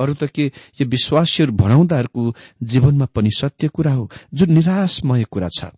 अरू 0.00 0.14
त 0.14 0.24
के 0.28 0.46
यो 0.80 0.84
विश्वासीहरू 0.86 1.52
भनाउँदाहरूको 1.52 2.22
जीवनमा 2.62 3.06
पनि 3.06 3.30
सत्य 3.30 3.68
कुरा 3.68 3.92
हो 3.92 4.10
जुन 4.34 4.52
निराशमय 4.52 5.24
कुरा 5.24 5.48
छ। 5.48 5.72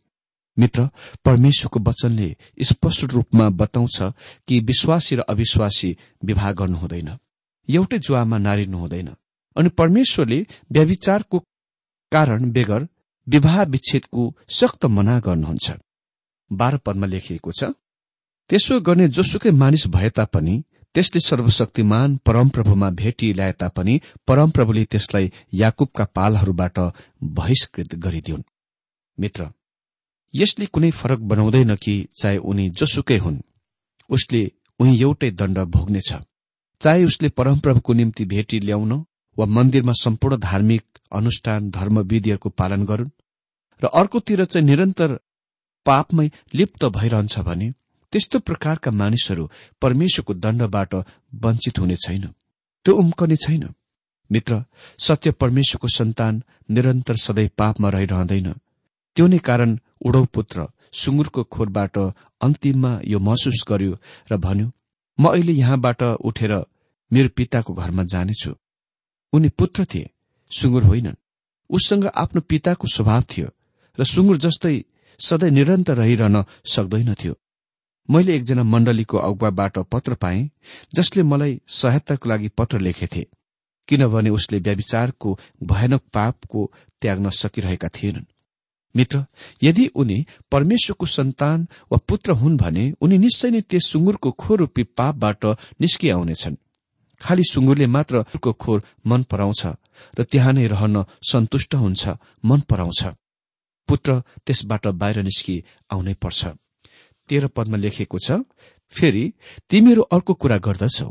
मित्र 0.56 0.88
परमेश्वरको 1.24 1.80
वचनले 1.80 2.28
स्पष्ट 2.62 3.04
रूपमा 3.12 3.48
बताउँछ 3.50 3.98
कि 4.48 4.60
विश्वासी 4.60 5.16
र 5.16 5.20
अविश्वासी 5.28 5.96
विवाह 6.24 6.52
गर्नु 6.52 6.76
हुँदैन 6.76 7.10
एउटै 7.68 7.98
जुवामा 7.98 8.38
नारिनु 8.38 8.78
हुँदैन। 8.78 9.08
अनि 9.56 9.68
परमेश्वरले 9.68 10.40
व्याविचारको 10.72 11.38
कारण 12.12 12.50
बेगर 12.52 12.86
विवाह 13.26 13.62
विच्छेदको 13.64 14.22
सक्त 14.50 14.84
मना 14.86 15.18
गर्नुहुन्छ। 15.20 15.70
बाह्र 16.50 16.76
पदमा 16.76 17.06
लेखिएको 17.06 17.52
छ 17.52 17.64
त्यसो 18.50 18.80
गर्ने 18.80 19.08
जोसुकै 19.08 19.50
मानिस 19.50 19.86
भए 19.86 20.10
तापनि 20.10 20.54
त्यसले 20.94 21.20
सर्वशक्तिमान 21.20 22.16
परमप्रभुमा 22.16 22.90
भेटी 22.90 23.32
ल्याए 23.32 23.52
तापनि 23.52 24.00
परमप्रभुले 24.28 24.84
त्यसलाई 24.84 25.32
याकुबका 25.54 26.04
पालहरूबाट 26.04 26.78
बहिष्कृत 27.22 27.94
गरिदिउन्। 27.94 28.42
मित्र 29.18 29.50
यसले 30.34 30.66
कुनै 30.66 30.90
फरक 30.90 31.20
बनाउँदैन 31.30 31.74
कि 31.76 31.94
चाहे 32.20 32.36
उनी 32.38 32.68
जोसुकै 32.70 33.18
हुन्। 33.18 33.40
उसले 34.10 34.42
उही 34.80 35.00
एउटै 35.00 35.30
दण्ड 35.30 35.58
भोग्नेछ। 35.58 36.12
चाहे 36.80 37.04
उसले 37.04 37.28
परमप्रभुको 37.28 37.92
निम्ति 37.92 38.24
भेटी 38.24 38.60
ल्याउन 38.60 38.92
वा 39.38 39.46
मन्दिरमा 39.46 39.92
सम्पूर्ण 40.00 40.36
धार्मिक 40.38 40.84
अनुष्ठान 41.12 41.70
धर्मविधिहरूको 41.70 42.48
पालन 42.50 42.84
गरून् 42.84 43.10
र 43.82 43.86
अर्कोतिर 43.94 44.44
चाहिँ 44.44 44.66
निरन्तर 44.66 45.18
पापमै 45.86 46.30
लिप्त 46.54 46.84
भइरहन्छ 46.96 47.38
भने 47.38 47.68
त्यस्तो 48.12 48.38
प्रकारका 48.38 48.90
मानिसहरू 48.90 49.44
परमेश्वरको 49.82 50.34
दण्डबाट 50.34 50.94
वञ्चित 51.44 51.78
हुने 51.78 51.96
छैन। 51.96 52.24
त्यो 52.86 52.94
उम्कने 52.94 53.36
छैन। 53.36 53.64
मित्र 54.30 54.64
सत्य 54.98 55.30
परमेश्वरको 55.32 55.88
सन्तान 55.88 56.42
निरन्तर 56.70 57.16
सधैँ 57.16 57.48
पापमा 57.58 57.88
रहिरहँदैन। 57.88 58.52
त्यो 59.16 59.26
नै 59.26 59.38
कारण 59.38 59.78
उडौ 60.04 60.24
पुत्र 60.24 60.66
सुँगुरको 60.92 61.42
खोरबाट 61.44 61.98
अन्तिममा 62.40 62.92
यो 63.04 63.18
महसुस 63.18 63.64
गर्यो 63.68 63.98
र 64.32 64.36
भन्यो 64.36 64.72
म 65.18 65.28
अहिले 65.28 65.52
यहाँबाट 65.52 66.02
उठेर 66.02 66.52
मेरो 67.10 67.28
पिताको 67.36 67.74
घरमा 67.74 68.02
जानेछु। 68.04 68.52
उनी 69.32 69.48
पुत्र 69.48 69.84
थिए 69.84 70.10
सुँगुर 70.50 70.82
होइनन्। 70.84 71.20
उससँग 71.70 72.06
आफ्नो 72.06 72.40
पिताको 72.40 72.88
स्वभाव 72.88 73.22
थियो 73.30 73.48
र 73.98 74.04
सुँगुर 74.04 74.36
जस्तै 74.38 74.84
सधैँ 75.20 75.50
निरन्तर 75.50 75.96
रहिरहन 75.96 76.44
सक्दैनथ्यो 76.66 77.34
मैले 78.08 78.34
एकजना 78.36 78.62
मण्डलीको 78.62 79.18
अगुवाबाट 79.18 79.78
पत्र 79.92 80.14
पाएँ 80.14 80.50
जसले 80.94 81.22
मलाई 81.22 81.60
सहायताको 81.68 82.28
लागि 82.28 82.48
पत्र 82.58 82.80
लेखेथे 82.80 83.26
किनभने 83.88 84.30
उसले 84.30 84.58
व्याविचारको 84.58 85.38
भयानक 85.62 86.02
पापको 86.12 86.70
त्याग्न 87.02 87.30
सकिरहेका 87.30 87.88
थिएनन्। 87.88 88.30
मित्र 88.94 89.24
यदि 89.62 89.86
उनी 89.94 90.18
परमेश्वरको 90.52 91.06
सन्तान 91.06 91.66
वा 91.92 91.98
पुत्र 92.08 92.32
हुन् 92.32 92.56
भने 92.56 92.84
उनी 93.00 93.18
निश्चय 93.18 93.50
नै 93.50 93.60
त्यस 93.60 93.86
सुँगुरको 93.92 94.30
खोर 94.32 94.58
रूपी 94.58 94.82
पापबाट 94.98 95.44
निस्किआउनेछन्। 95.80 96.56
खालि 97.22 97.44
सुँगुरले 97.44 97.86
मात्र 97.86 98.22
खोर 98.62 98.82
मन 99.06 99.22
पराउँछ 99.30 99.62
र 100.18 100.24
त्यहाँ 100.30 100.52
नै 100.52 100.66
रहन 100.66 101.04
सन्तुष्ट 101.22 101.74
हुन्छ 101.74 102.02
मन 102.44 102.60
पराउँछ। 102.70 103.02
पुत्र 103.88 104.20
त्यसबाट 104.46 104.86
बाहिर 105.00 105.22
निस्कि 105.22 105.56
आउनै 105.90 106.14
पर्छ। 106.22 106.40
तेह्र 107.28 107.46
पदमा 107.56 107.76
लेखेको 107.76 108.18
छ 108.18 108.42
फेरि 108.94 109.24
तिमीहरू 109.70 110.02
अर्को 110.14 110.34
कुरा 110.34 110.58
गर्दछौ। 110.58 111.10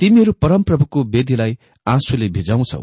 तिमीहरू 0.00 0.32
परमप्रभुको 0.32 1.02
वेदीलाई 1.04 1.58
आँसुले 1.86 2.28
भिजाउँछौ। 2.28 2.82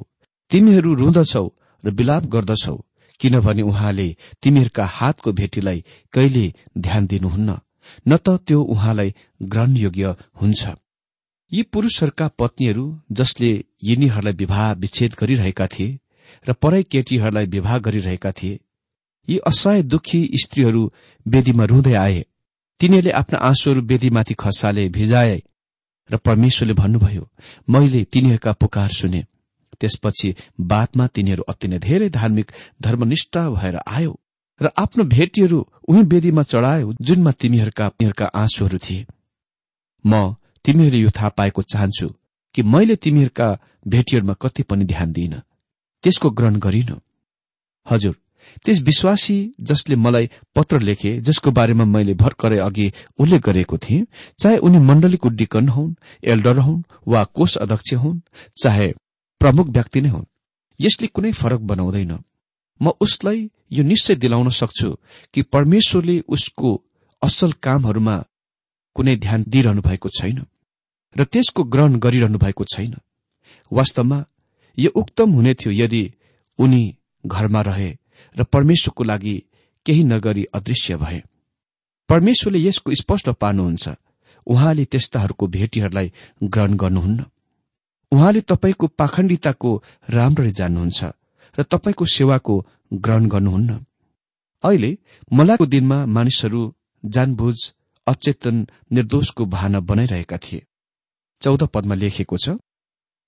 तिमीहरू 0.52 0.94
रुँदछौ 0.94 1.48
र 1.84 1.90
विलाप 1.90 2.24
गर्दछौ 2.34 2.76
किनभने 3.22 3.62
उहाँले 3.62 4.08
तिमीहरूका 4.44 4.86
हातको 4.86 5.32
भेटीलाई 5.32 5.84
कहिले 6.14 6.46
ध्यान 6.78 7.06
दिनुहुन्न 7.08 7.60
न 8.08 8.18
त 8.18 8.38
त्यो 8.48 8.62
उहाँलाई 8.64 9.14
ग्रहणयोग्य 9.42 10.16
हुन्छ। 10.42 10.62
यी 11.52 11.62
पुरूषहरूका 11.64 12.28
पत्नीहरू 12.40 12.84
जसले 13.12 13.52
यिनीहरूलाई 13.84 14.34
विवाह 14.34 14.72
विच्छेद 14.74 15.16
गरिरहेका 15.20 15.68
थिए 15.68 16.00
र 16.48 16.54
परै 16.54 16.82
केटीहरूलाई 16.84 17.46
विवाह 17.48 17.78
गरिरहेका 17.78 18.32
थिए 18.32 18.60
यी 19.28 19.38
असहाय 19.48 19.82
दुखी 19.84 20.22
स्त्रीहरू 20.44 20.82
वेदीमा 21.26 21.66
रुँदै 21.66 21.94
आए। 21.96 22.24
तिनीहरूले 22.82 23.12
आफ्ना 23.12 23.40
आँसुहरू 23.40 23.82
वेदीमाथि 23.82 24.34
खसाले 24.40 24.88
भिजाए 24.90 25.38
र 26.10 26.18
परमेश्वरले 26.18 26.74
भन्नुभयो 26.74 27.24
मैले 27.70 28.04
तिनीहरूका 28.14 28.52
पुकार 28.54 28.90
सुने। 28.92 29.22
त्यसपछि 29.82 30.34
बादमा 30.72 31.08
तिनीहरू 31.08 31.44
अति 31.44 31.68
नै 31.68 31.80
धेरै 31.80 32.10
धार्मिक 32.10 32.52
धर्मनिष्ठा 32.82 33.44
भएर 33.50 33.76
आयो 33.88 34.14
र 34.62 34.70
आफ्नो 34.78 35.04
भेटीहरू 35.06 35.60
उही 35.88 36.02
वेदीमा 36.12 36.44
चढायो 36.44 36.94
जुनमा 37.02 37.32
तिमीहरूका 37.32 37.90
तिमीहरूका 37.90 38.26
आँसुहरू 38.36 38.78
थिए। 38.78 39.06
म 40.06 40.36
तिमीहरूले 40.66 41.00
यो 41.00 41.10
थाहा 41.10 41.30
पाएको 41.30 41.62
चाहन्छु 41.62 42.08
कि 42.56 42.64
मैले 42.64 42.96
तिमीहरूका 42.96 43.48
भेटीहरूमा 43.88 44.34
कति 44.34 44.64
पनि 44.64 44.86
ध्यान 44.86 45.12
दिइन 45.12 45.34
त्यसको 46.04 46.30
ग्रहण 46.30 46.56
गरिन। 46.60 46.92
हजुर 47.88 48.16
त्यस 48.66 48.80
विश्वासी 48.82 49.38
जसले 49.62 49.96
मलाई 49.96 50.30
पत्र 50.56 50.80
लेखे 50.80 51.12
जसको 51.22 51.52
बारेमा 51.52 51.86
मैले 51.86 52.14
भर्खरै 52.14 52.58
अघि 52.58 52.92
उल्लेख 53.20 53.42
गरेको 53.42 53.78
थिएँ 53.78 54.06
चाहे 54.40 54.58
उनी 54.58 54.80
मण्डलीको 54.80 55.30
डिकन 55.30 55.70
हुन् 55.70 55.94
एल्डर 56.24 56.60
हुन् 56.60 56.84
वा 57.08 57.24
कोष 57.24 57.58
अध्यक्ष 57.58 57.94
हुन् 57.94 58.20
चाहे 58.64 58.88
प्रमुख 59.42 59.68
व्यक्ति 59.68 60.02
नै 60.02 60.10
हुन् 60.10 60.26
यसले 60.80 61.08
कुनै 61.08 61.32
फरक 61.32 61.60
बनाउँदैन। 61.62 62.18
म 62.82 62.92
उसलाई 63.02 63.50
यो 63.72 63.84
निश्चय 63.84 64.16
दिलाउन 64.16 64.50
सक्छु 64.50 64.90
कि 65.34 65.42
परमेश्वरले 65.42 66.20
उसको 66.28 66.82
असल 67.22 67.52
कामहरूमा 67.62 68.18
कुनै 68.96 69.16
ध्यान 69.16 69.44
दिइरहनु 69.48 69.82
भएको 69.82 70.10
छैन। 70.10 70.46
र 71.16 71.24
त्यसको 71.24 71.64
ग्रहण 71.64 71.96
गरिरहनु 72.00 72.38
भएको 72.38 72.64
छैन। 72.64 72.96
वास्तवमा 73.72 74.26
यो 74.78 74.90
उक्तम 74.92 75.32
हुने 75.32 75.54
थियो 75.54 75.74
यदि 75.74 76.04
उनी 76.60 76.84
घरमा 77.26 77.62
रहे 77.62 77.92
र 78.36 78.44
परमेश्वरको 78.44 79.04
लागि 79.04 79.36
केही 79.86 80.04
नगरी 80.04 80.44
अदृश्य 80.54 80.96
भए। 80.98 81.22
परमेश्वरले 82.10 82.60
यसको 82.60 82.96
स्पष्ट 82.96 83.30
पार्नुहुन्छ 83.30 83.90
उहाँले 84.48 84.86
त्यस्ताहरूको 84.86 85.48
भेटीहरूलाई 85.48 86.12
ग्रहण 86.44 86.74
गर्नुहुन्न। 86.78 87.26
उहाँले 88.12 88.42
तपाईँको 88.42 88.88
पाखण्डिताको 88.88 89.72
राम्ररी 90.10 90.52
जान्नुहुन्छ 90.52 91.04
र 91.58 91.64
तपाईँको 91.64 92.06
सेवाको 92.06 92.56
ग्रहण 92.94 93.28
गर्नुहुन्न। 93.30 93.86
अहिले 94.64 94.98
मलाको 95.34 95.66
दिनमा 95.66 96.06
मानिसहरू 96.06 96.62
जानबुझ 97.04 97.58
अचेतन 98.08 98.68
निर्दोषको 98.92 99.46
भावना 99.46 99.80
बनाइरहेका 99.80 100.38
थिए। 100.38 100.66
चौध 101.46 101.64
पदमा 101.74 101.96
लेखिएको 101.96 102.38
छ 102.38 102.58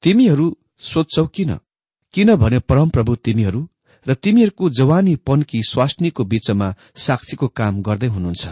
तिमीहरू 0.04 0.46
सोध्छौ 0.82 1.26
किन? 1.28 1.52
किनभने 2.14 2.60
परमप्रभु 2.60 3.16
तिमीहरू 3.26 3.62
र 4.06 4.14
तिमीहरूको 4.14 4.70
जवानी 4.70 5.16
पनकी 5.28 5.60
स्वास्नीको 5.64 6.24
बीचमा 6.26 6.68
साक्षीको 6.96 7.48
काम 7.60 7.82
गर्दै 7.82 8.08
हुनुहुन्छ? 8.08 8.44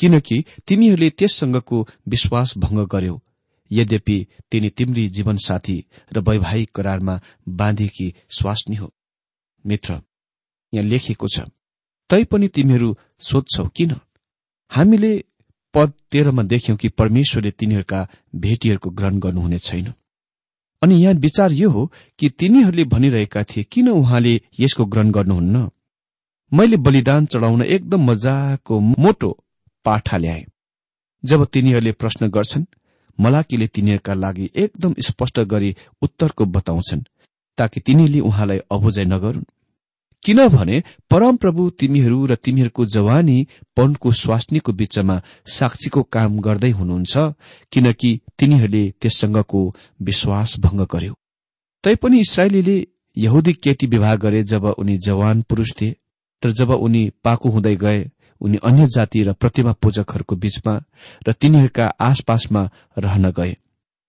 किनकि 0.00 0.36
तिमीहरूले 0.66 1.10
त्यससँगको 1.10 1.78
विश्वास 2.08 2.56
भंग 2.58 2.78
गर्यौ। 2.86 3.16
यद्यपि 3.70 4.16
तिनी 4.50 4.68
तिम्री 4.70 5.08
जीवनसाथी 5.08 5.78
र 6.12 6.20
वैवाहिक 6.20 6.70
करारमा 6.74 7.14
बाँधेकी 7.48 8.08
स्वास्नी 8.28 8.76
हो। 8.76 8.92
मित्र 9.64 10.00
यहाँ 10.72 10.86
लेखिएको 10.86 11.28
छ 11.28 11.48
तैपनि 12.10 12.48
तिमीहरू 12.48 12.96
सोध्छौ 13.20 13.66
किन? 13.76 13.94
हामीले 14.70 15.12
पद 15.74 15.92
तेह्रमा 16.10 16.42
देख्यौं 16.42 16.76
कि 16.76 16.88
परमेश्वरले 16.88 17.50
तिनीहरूका 17.50 18.08
भेटीहरूको 18.34 18.90
ग्रहण 18.90 19.18
गर्नुहुने 19.18 19.58
छैन। 19.58 19.92
अनि 20.82 21.02
यहाँ 21.02 21.14
विचार 21.14 21.52
यो 21.52 21.70
हो 21.70 21.92
कि 22.18 22.28
तिनीहरूले 22.28 22.84
भनिरहेका 22.84 23.42
थिए 23.42 23.64
किन 23.64 23.88
उहाँले 23.88 24.40
यसको 24.60 24.84
ग्रहण 24.84 25.10
गर्नुहुन्न? 25.10 25.70
मैले 26.52 26.76
बलिदान 26.76 27.26
चढाउन 27.26 27.62
एकदम 27.62 28.10
मजाको 28.10 28.80
मोटो 28.80 29.30
पाठा 29.84 30.16
ल्याए। 30.16 30.46
जब 31.24 31.44
तिनीहरूले 31.44 31.92
प्रश्न 31.92 32.28
गर्छन् 32.28 32.64
मलाकीले 33.20 33.66
तिनीहरूका 33.66 34.14
लागि 34.14 34.50
एकदम 34.54 34.94
स्पष्ट 35.00 35.40
गरी 35.40 35.76
उत्तरको 36.02 36.44
बताउँछन् 36.46 37.02
ताकि 37.58 37.80
तिनीहरूले 37.80 38.20
उहाँलाई 38.20 38.58
अबुझाइ 38.58 39.04
नगरून्। 39.04 39.44
किनभने 40.24 40.82
परमप्रभु 41.10 41.70
तिमीहरू 41.70 42.26
र 42.26 42.34
तिमीहरूको 42.34 42.86
जवानी 42.86 43.46
पनको 43.76 44.12
स्वास्नीको 44.12 44.72
बीचमा 44.72 45.20
साक्षीको 45.46 46.02
काम 46.02 46.38
गर्दै 46.40 46.70
हुनुहुन्छ 46.70 47.16
किनकि 47.72 48.10
तिनीहरूले 48.38 48.84
त्यससँगको 49.00 49.62
विश्वास 50.02 50.58
भंग 50.60 50.80
गर्यो। 50.80 51.14
तैपनि 51.84 52.20
इसरायलीले 52.20 52.86
यहुदी 53.16 53.52
केटी 53.52 53.86
विवाह 53.86 54.14
गरे 54.16 54.42
जब 54.42 54.64
उनी 54.78 54.98
जवान 54.98 55.42
पुरूष 55.42 55.72
थिए 55.80 55.96
तर 56.42 56.50
जब 56.50 56.70
उनी 56.70 57.02
पाको 57.24 57.50
हुँदै 57.50 57.76
गए 57.76 58.10
उनी 58.40 58.58
अन्य 58.64 58.86
जाति 58.86 59.22
र 59.22 59.32
प्रतिमा 59.32 59.72
पूजकहरूको 59.72 60.36
बीचमा 60.36 60.74
र 61.28 61.32
तिनीहरूका 61.32 61.86
आसपासमा 62.00 62.68
रहन 62.98 63.30
गए 63.30 63.56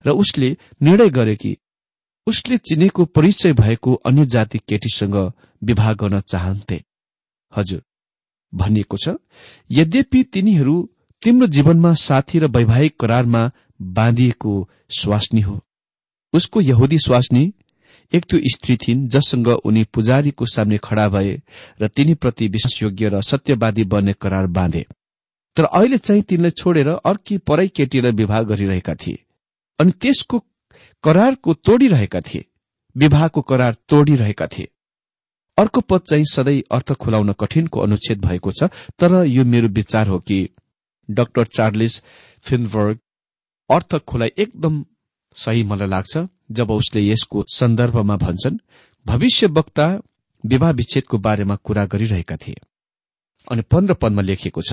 र 0.04 0.10
उसले 0.10 0.56
निर्णय 0.82 1.10
गरे 1.10 1.36
कि 1.36 1.56
उसले 2.26 2.56
चिनेको 2.58 3.04
परिचय 3.04 3.52
भएको 3.52 3.94
अन्य 3.94 4.26
जाति 4.26 4.58
केटीसँग 4.58 5.16
विवाह 5.62 5.92
गर्न 5.94 6.20
चाहन्थे। 6.22 6.82
हजुर 7.52 7.82
भनिएको 8.52 8.96
छ 8.96 9.14
यद्यपि 9.70 10.22
तिनीहरू 10.32 10.76
तिम्रो 11.22 11.46
जीवनमा 11.48 11.92
साथी 11.98 12.38
र 12.38 12.46
वैवाहिक 12.48 12.98
करारमा 13.00 13.50
बाँधिएको 13.80 14.54
स्वास्नी 14.90 15.40
हो। 15.40 15.60
उसको 16.34 16.60
यहुदी 16.60 16.98
स्वास्नी 16.98 17.52
एक 18.12 18.24
त्यो 18.24 18.38
स्त्री 18.52 18.76
थिइन् 18.76 19.06
जससँग 19.08 19.48
उनी 19.48 19.84
पुजारीको 19.94 20.46
सामने 20.46 20.78
खड़ा 20.78 21.08
भए 21.08 21.40
र 21.80 21.88
तिनीप्रति 21.88 22.48
विश्वासयोग्य 22.48 23.08
र 23.08 23.20
सत्यवादी 23.22 23.84
बन्ने 23.84 24.12
करार 24.12 24.46
बाँधे। 24.48 24.84
तर 25.56 25.64
अहिले 25.64 25.98
चाहिँ 25.98 26.22
तिनलाई 26.22 26.50
छोडेर 26.52 26.88
अर्की 26.88 27.38
परै 27.38 27.68
केटीलाई 27.68 28.12
विवाह 28.12 28.42
गरिरहेका 28.42 28.94
थिए 28.96 29.18
अनि 29.78 29.92
त्यसको 30.00 30.38
करारको 31.04 31.54
तोडिरहेका 31.60 32.20
थिए 32.20 32.44
विवाहको 32.96 33.40
करार 33.42 33.76
तोडिरहेका 33.88 34.46
थिए। 34.46 34.68
अर्को 35.58 35.80
पद 35.80 36.00
चाहिँ 36.00 36.24
सधैँ 36.24 36.62
अर्थ 36.70 36.92
खुलाउन 36.92 37.32
कठिनको 37.32 37.80
अनुच्छेद 37.80 38.24
भएको 38.24 38.52
छ 38.52 38.64
तर 38.98 39.24
यो 39.26 39.44
मेरो 39.44 39.68
विचार 39.68 40.08
हो 40.08 40.18
कि 40.18 40.38
डाक्टर 41.10 41.44
चार्लिस 41.46 42.02
फिनबर्ग 42.42 42.98
अर्थ 43.70 43.96
खुलाइ 44.04 44.32
एकदम 44.38 44.84
सही 45.36 45.62
मलाई 45.62 45.88
लाग्छ 45.88 46.18
जब 46.50 46.70
उसले 46.70 47.06
यसको 47.06 47.44
सन्दर्भमा 47.54 48.16
भन्छन् 48.16 48.58
भविष्य 49.06 49.46
वक्ता 49.46 49.86
विवाह 50.44 50.70
विच्छेदको 50.70 51.18
बारेमा 51.18 51.56
कुरा 51.56 51.84
गरिरहेका 51.86 52.36
थिए 52.36 52.56
अनि 53.50 53.62
पन्ध्र 53.62 53.94
पदमा 53.94 54.22
लेखिएको 54.22 54.62
छ 54.62 54.72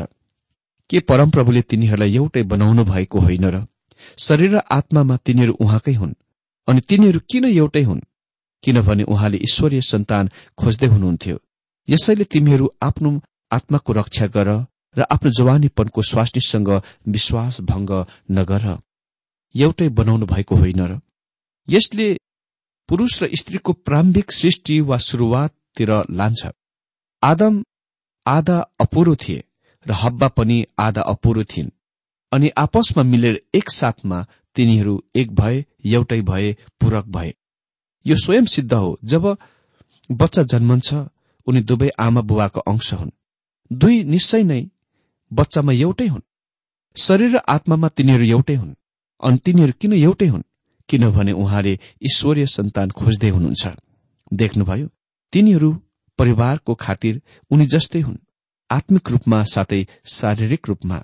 के 0.89 0.99
परमप्रभुले 0.99 1.61
तिनीहरूलाई 1.61 2.15
एउटै 2.15 2.43
बनाउनु 2.43 2.83
भएको 2.83 3.19
होइन 3.19 3.45
र 3.45 3.65
शरीर 4.17 4.55
र 4.55 4.61
आत्मामा 4.71 5.17
तिनीहरू 5.17 5.53
उहाँकै 5.53 5.93
हुन्? 5.93 6.13
अनि 6.67 6.81
तिनीहरू 6.81 7.19
किन 7.31 7.45
एउटै 7.45 7.83
हुन्? 7.83 8.01
किनभने 8.63 9.03
उहाँले 9.03 9.37
ईश्वरीय 9.37 9.81
सन्तान 9.81 10.29
खोज्दै 10.57 10.87
हुनुहुन्थ्यो। 10.87 11.37
यसैले 11.89 12.23
तिमीहरू 12.23 12.73
आफ्नो 12.81 13.21
आत्माको 13.51 13.93
रक्षा 13.93 14.27
गर 14.27 14.49
र 14.97 15.01
आफ्नो 15.11 15.31
जवानीपनको 15.31 16.01
स्वास्नीसँग 16.01 16.69
विश्वास 17.07 17.61
भंग 17.61 17.91
नगर। 18.31 18.65
एउटै 19.55 19.89
बनाउनु 19.89 20.25
भएको 20.25 20.55
होइन 20.55 20.81
र। 20.81 20.99
यसले 21.69 22.17
पुरूष 22.89 23.23
र 23.23 23.29
स्त्रीको 23.35 23.73
प्रारम्भिक 23.73 24.31
सृष्टि 24.31 24.79
वा 24.81 24.97
शुरूआततिर 24.97 25.91
लान्छ। 26.11 26.47
आदम 27.23 27.63
आधा 28.27 28.57
अपुरो 28.79 29.15
थिए 29.15 29.43
र 29.87 29.91
हब्बा 29.93 30.27
पनि 30.27 30.65
आधा 30.79 31.01
अपुरो 31.01 31.43
थिइन्। 31.43 31.69
अनि 32.31 32.49
आपसमा 32.57 33.03
मिलेर 33.03 33.41
एकसाथमा 33.55 34.25
तिनीहरू 34.55 35.03
एक 35.15 35.35
भए 35.35 35.65
एउटै 35.85 36.21
भए 36.21 36.57
पूरक 36.81 37.05
भए। 37.05 37.33
यो 38.05 38.15
स्वयं 38.15 38.45
सिद्ध 38.45 38.73
हो। 38.73 38.99
जब 39.03 39.37
बच्चा 40.11 40.43
जन्मन्छ 40.43 40.93
उनी 41.47 41.61
दुवै 41.61 41.89
आमा 41.99 42.21
बुवाको 42.21 42.59
अंश 42.59 42.93
हुन्। 42.93 43.11
दुई 43.73 44.03
निश्चय 44.03 44.43
नै 44.43 44.69
बच्चामा 45.33 45.73
एउटै 45.73 46.07
हुन्। 46.07 46.21
शरीर 46.97 47.35
र 47.35 47.37
आत्मामा 47.37 47.87
तिनीहरू 47.87 48.23
एउटै 48.23 48.55
हुन्। 48.55 48.75
अनि 49.23 49.37
तिनीहरू 49.37 49.73
किन 49.81 49.93
एउटै 49.93 50.27
हुन्? 50.27 50.43
किनभने 50.89 51.31
उहाँले 51.31 51.79
ईश्वरीय 52.03 52.45
सन्तान 52.45 52.89
खोज्दै 52.89 53.29
हुनुहुन्छ। 53.29 53.67
देख्नुभयो 54.33 54.87
तिनीहरू 55.33 55.81
परिवारको 56.17 56.75
खातिर 56.75 57.21
उनी 57.51 57.65
जस्तै 57.65 57.99
हुन्। 57.99 58.17
आत्मिक 58.71 59.09
रूपमा 59.09 59.43
साथै 59.43 59.87
शारीरिक 60.05 60.67
रूपमा। 60.67 61.03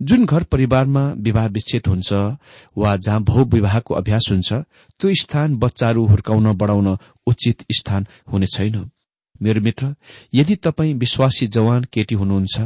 जुन 0.00 0.24
घर 0.26 0.42
परिवारमा 0.42 1.02
विवाह 1.18 1.46
विच्छेद 1.46 1.86
हुन्छ 1.86 2.12
वा 2.76 2.96
जहाँ 2.96 3.22
भौ 3.22 3.44
विवाहको 3.44 3.94
अभ्यास 3.94 4.28
हुन्छ 4.30 4.52
त्यो 4.52 5.14
स्थान 5.22 5.56
बच्चाहरू 5.56 6.04
हुर्काउन 6.06 6.52
बढाउन 6.52 6.96
उचित 7.26 7.64
स्थान 7.72 8.06
हुने 8.32 8.46
छैन। 8.46 8.90
मेरो 9.42 9.60
मित्र 9.60 9.94
यदि 10.34 10.54
तपाईँ 10.56 10.94
विश्वासी 10.94 11.46
जवान 11.46 11.84
केटी 11.92 12.14
हुनुहुन्छ 12.14 12.60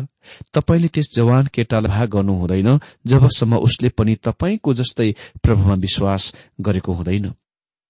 तपाईँले 0.55 0.89
त्यस 0.89 1.09
जवान 1.17 1.47
केटालाई 1.55 1.91
भाग 1.91 2.09
गर्नु 2.09 2.33
हुँदैन 2.33 2.79
जबसम्म 3.07 3.57
उसले 3.59 3.89
पनि 3.89 4.15
तपाईँको 4.25 4.75
जस्तै 4.75 5.15
प्रभुमा 5.43 5.75
विश्वास 5.75 6.33
गरेको 6.61 6.93
हुँदैन। 6.93 7.33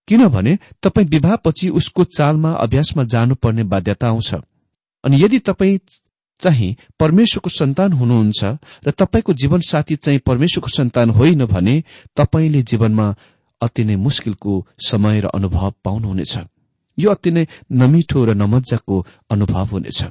किनभने 0.09 0.59
तपाईँ 0.83 1.09
विवाहपछि 1.09 1.68
उसको 1.68 2.05
चालमा 2.16 2.53
अभ्यासमा 2.53 3.05
जानुपर्ने 3.05 3.62
बाध्यता 3.62 4.09
आउँछ। 4.09 4.35
अनि 5.05 5.22
यदि 5.24 5.38
तपाईँ 5.38 5.79
चाहिँ 6.40 6.76
परमेश्वरको 7.00 7.50
सन्तान 7.50 7.92
हुनुहुन्छ 7.92 8.44
र 8.87 8.90
तपाईँको 8.90 9.33
जीवनसाथी 9.33 9.96
चाहिँ 9.96 10.20
परमेश्वरको 10.26 10.68
सन्तान 10.68 11.11
होइन 11.11 11.44
भने 11.46 11.83
तपाईँले 12.16 12.62
जीवनमा 12.62 13.14
अति 13.61 13.85
नै 13.85 13.96
मुस्किलको 13.96 14.66
समय 14.81 15.20
र 15.20 15.26
अनुभव 15.35 15.72
पाउनुहुनेछ। 15.85 16.38
यो 16.98 17.11
अति 17.11 17.31
नै 17.31 17.46
नमिठो 17.72 18.24
र 18.24 18.35
नमजाको 18.35 19.07
अनुभव 19.31 19.66
हुनेछ। 19.66 20.05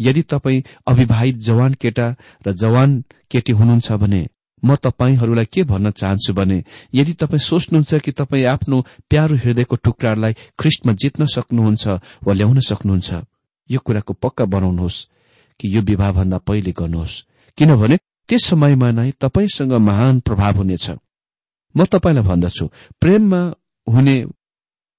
यदि 0.00 0.22
तपाईँ 0.22 0.62
अविवाहित 0.86 1.36
जवान 1.38 1.74
केटा 1.74 2.08
र 2.46 2.52
जवान 2.52 3.04
केटी 3.30 3.52
हुनुहुन्छ 3.52 3.92
भने 3.92 4.26
म 4.62 4.76
तपाईँहरूलाई 4.76 5.44
के 5.44 5.62
भन्न 5.64 5.90
चाहन्छु 5.90 6.32
भने 6.34 6.62
यदि 6.94 7.12
तपाईँ 7.12 7.40
सोच्नुहुन्छ 7.40 7.94
कि 7.94 8.12
तपाईँ 8.12 8.44
आफ्नो 8.46 8.80
प्यारो 9.10 9.36
हृदयको 9.36 9.76
टुक्रालाई 9.76 10.32
ख्रिस्टमा 10.58 10.92
जित्न 10.92 11.26
सक्नुहुन्छ 11.26 11.88
वा 12.24 12.32
ल्याउन 12.32 12.60
सक्नुहुन्छ 12.60 13.10
यो 13.70 13.78
कुराको 13.78 14.12
पक्का 14.12 14.44
बनाउनुहोस्। 14.44 15.08
कि 15.62 15.76
यो 15.76 15.80
विवाहभन्दा 15.82 16.38
पहिले 16.38 16.72
गर्नुहोस्। 16.72 17.22
किनभने 17.58 17.96
त्यस 18.28 18.44
समयमा 18.44 18.90
नै 18.90 19.10
तपाईँसँग 19.20 19.72
महान 19.78 20.20
प्रभाव 20.20 20.54
हुनेछ। 20.56 20.90
म 21.74 21.84
तपाईँलाई 21.84 22.24
भन्दछु 22.24 22.66
प्रेममा 23.00 23.40
हुने 23.86 24.16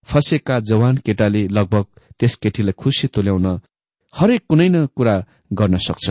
फसेका 0.07 0.59
जवान 0.59 0.97
केटाले 0.97 1.47
लगभग 1.47 1.85
त्यस 2.19 2.35
केटीलाई 2.35 2.71
खुसी 2.71 3.07
तुल्याउन 3.07 3.47
हरेक 4.13 4.41
कुनै 4.49 4.69
न 4.69 4.85
कुरा 4.87 5.15
गर्न 5.53 5.77
सक्छ। 5.77 6.07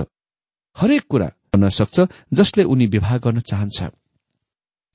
हरेक 0.77 1.03
कुरा 1.09 1.27
गर्न 1.27 1.69
सक्छ 1.69 1.97
जसले 2.33 2.63
उनी 2.65 2.87
विवाह 2.87 3.17
गर्न 3.19 3.41
चाहन्छ। 3.41 3.83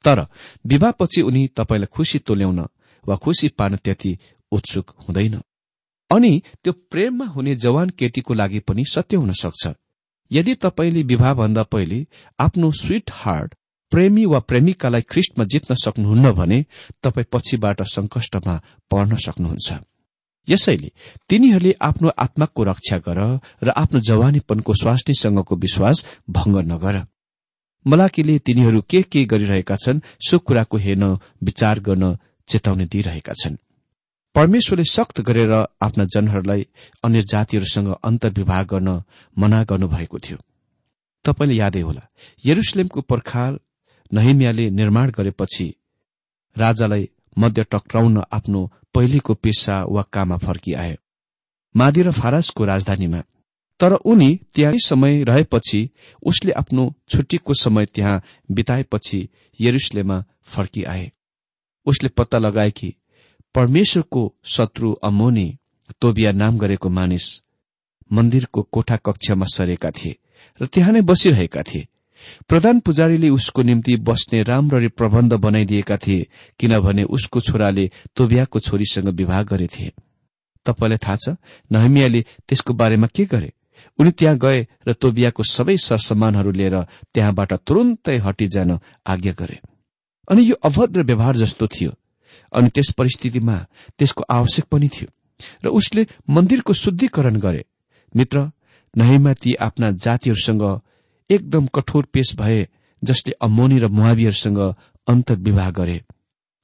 तर 0.06 0.20
विवाहपछि 0.66 1.22
उनी 1.22 1.48
तपाईँलाई 1.58 1.94
खुसी 1.96 2.20
तुल्याउन 2.20 2.60
वा 3.06 3.16
खुसी 3.16 3.48
पार्न 3.50 3.76
त्यति 3.76 4.18
उत्सुक 4.52 4.90
हुँदैन। 5.06 5.42
अनि 6.12 6.42
त्यो 6.64 6.74
प्रेममा 6.92 7.26
हुने 7.26 7.56
जवान 7.56 7.90
केटीको 7.90 8.34
लागि 8.34 8.60
पनि 8.60 8.84
सत्य 8.86 9.18
हुन 9.18 9.32
सक्छ। 9.34 9.68
यदि 10.32 10.54
तपाईँले 10.56 11.04
विवाहभन्दा 11.04 11.64
पहिले 11.64 12.06
आफ्नो 12.40 12.72
स्वीट 12.72 13.12
हार्ट 13.14 13.56
प्रेमी 13.92 14.26
वा 14.26 14.40
प्रेमिकालाई 14.40 15.02
ख्रिस्टमा 15.02 15.46
जित्न 15.46 15.76
सक्नुहुन्न 15.76 16.32
भने 16.34 16.66
तपाईँ 17.04 17.26
पछिबाट 17.32 17.82
संकष्टमा 17.88 18.56
पर्न 18.92 19.16
सक्नुहुन्छ। 19.16 19.74
यसैले 20.48 20.92
तिनीहरूले 21.30 21.74
आफ्नो 21.82 22.10
आत्माको 22.18 22.64
रक्षा 22.64 22.98
गर 22.98 23.20
र 23.64 23.70
आफ्नो 23.76 24.00
जवानीपनको 24.00 24.74
स्वास्नीसँगको 24.74 25.56
विश्वास 25.56 26.06
भंग 26.30 26.56
नगर। 26.72 27.06
मलाकीले 27.86 28.38
तिनीहरू 28.40 28.82
के 28.82 29.02
के 29.02 29.24
गरिरहेका 29.26 29.76
छन् 29.76 30.04
सो 30.28 30.40
कुराको 30.40 30.78
हेर्न 30.78 31.18
विचार 31.44 31.80
गर्न 31.80 32.18
चेतावनी 32.48 32.86
दिइरहेका 32.86 33.34
छन्। 33.34 33.58
परमेश्वरले 34.38 34.84
सक्त 34.84 35.22
गरेर 35.22 35.52
आफ्ना 35.82 36.04
जनहरूलाई 36.06 36.66
अन्य 37.04 37.22
जातिहरूसँग 37.22 37.88
अन्तर्विवाह 38.04 38.62
गर्न 38.64 38.90
मना 39.38 39.64
गर्नुभएको 39.64 40.20
थियो। 40.20 40.38
तपाईँले 41.26 41.56
यादै 41.56 41.82
होला 41.82 42.04
यरुसलेमको 42.46 43.02
पर्खाल 43.02 43.58
नहिमियाले 44.12 44.70
निर्माण 44.70 45.10
गरेपछि 45.10 45.66
राजालाई 46.56 47.10
मध्य 47.38 47.64
टक्राउन 47.72 48.22
आफ्नो 48.32 48.62
पहिलेको 48.94 49.34
पेसा 49.34 49.76
वा 49.90 50.02
काममा 50.14 50.38
फर्किआए 50.38 50.94
मादी 51.76 52.02
र 52.02 52.12
फारसको 52.12 52.66
राजधानीमा। 52.66 53.22
तर 53.80 53.94
उनी 54.06 54.30
त्यहाँ 54.54 54.74
समय 54.86 55.24
रहेपछि 55.24 55.82
उसले 56.24 56.52
आफ्नो 56.52 56.94
छुट्टीको 57.10 57.54
समय 57.54 57.86
त्यहाँ 57.86 58.22
बिताएपछि 58.52 59.20
यरुसलेममा 59.60 60.24
फर्किआए। 60.46 61.12
उसले 61.86 62.10
पत्ता 62.10 62.38
लगाए 62.38 62.72
कि 62.72 62.94
परमेश्वरको 63.58 64.22
शत्रु 64.46 64.92
अमोनी 65.04 65.46
तोबिया 66.02 66.32
नाम 66.32 66.58
गरेको 66.58 66.90
मानिस 66.90 67.26
मन्दिरको 68.12 68.62
कोठा 68.62 68.98
कक्षमा 68.98 69.46
सरेका 69.50 69.92
थिए 69.92 70.18
र 70.62 70.66
त्यहाँ 70.66 70.94
नै 70.94 71.02
बसिरहेका 71.02 71.64
थिए। 71.64 71.88
प्रधान 72.50 72.80
पुजारीले 72.80 73.30
उसको 73.30 73.62
निम्ति 73.64 73.96
बस्ने 73.98 74.44
राम्ररी 74.44 74.88
प्रबन्ध 74.88 75.34
बनाइदिएका 75.34 75.98
थिए 75.98 76.28
किनभने 76.60 77.04
उसको 77.10 77.42
छोराले 77.42 77.90
तोबियाको 78.16 78.60
छोरीसँग 78.60 79.10
विवाह 79.10 79.44
गरेथे 79.44 79.92
तपाईँलाई 80.66 80.98
थाहा 80.98 81.18
छ 81.18 81.36
नहमियाले 81.72 82.26
त्यसको 82.48 82.74
बारेमा 82.74 83.08
के 83.08 83.26
गरे? 83.26 83.54
उनी 84.00 84.12
त्यहाँ 84.12 84.38
गए 84.38 84.68
र 84.88 84.94
तोबियाको 84.94 85.44
सबै 85.44 85.78
सरसामानहरू 85.82 86.52
लिएर 86.52 86.84
त्यहाँबाट 87.14 87.54
तुरन्तै 87.66 88.18
हटिजान 88.18 88.80
आज्ञा 89.06 89.34
गरे। 89.34 89.60
अनि 90.30 90.50
यो 90.50 90.56
अभद्र 90.62 91.04
व्यवहार 91.04 91.36
जस्तो 91.36 91.68
थियो। 91.68 91.92
अनि 92.54 92.70
त्यस 92.70 92.92
परिस्थितिमा 92.98 93.58
त्यसको 93.98 94.24
आवश्यक 94.30 94.66
पनि 94.72 94.88
थियो 94.88 95.10
र 95.64 95.68
उसले 95.70 96.06
मन्दिरको 96.30 96.74
शुद्धिकरण 96.74 97.36
गरे। 97.40 97.64
मित्र 98.16 98.52
नहिमा 98.94 99.34
ती 99.34 99.54
आफ्ना 99.54 99.92
जातिहरूसँग 99.92 100.64
एकदम 101.30 101.66
कठोर 101.76 102.06
पेश 102.14 102.36
भए 102.36 102.68
जसले 103.04 103.34
अमोनी 103.42 103.78
र 103.80 103.88
मुहावीहरूसँग 103.88 104.60
अन्तर्विवाह 105.08 105.70
गरे। 105.72 106.02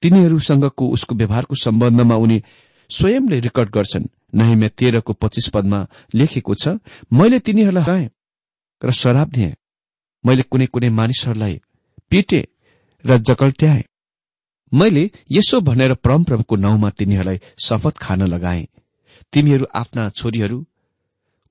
तिनीहरूसँगको 0.04 0.88
उसको 0.90 1.16
व्यवहारको 1.16 1.56
सम्बन्धमा 1.56 2.16
उनी 2.16 2.42
स्वयंले 2.90 3.40
रेकर्ड 3.40 3.70
गर्छन् 3.70 4.12
नहिमे 4.36 4.70
तेह्रको 4.70 5.14
पच्चिस 5.14 5.48
पदमा 5.54 5.80
लेखेको 6.16 6.54
छ 6.56 6.68
मैले 7.14 7.40
तिनीहरूलाई 7.40 8.10
र 8.82 8.92
शराब 8.92 9.30
दिए। 9.30 9.56
मैले 10.24 10.44
कुनै 10.44 10.66
कुनै 10.66 10.90
मानिसहरूलाई 10.90 11.62
पिटे 12.10 12.42
र 13.06 13.18
जकल्ट्याए। 13.20 13.84
मैले 14.74 15.12
यसो 15.32 15.62
भनेर 15.62 15.94
परमप्रभुको 15.94 16.56
नाउँमा 16.56 16.90
तिनीहरूलाई 16.90 17.40
शपथ 17.66 17.98
खान 17.98 18.22
लगाए। 18.24 18.68
तिमीहरू 19.34 19.66
आफ्ना 19.76 20.10
छोरीहरू 20.10 20.66